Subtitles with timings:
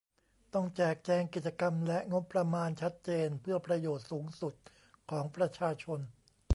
[0.53, 4.53] ต้องแจกแจงกิจกรรมและงบประมาณชัดเจนเพื่อประโยชน์สูงสุด
[5.11, 5.99] ของประชาชน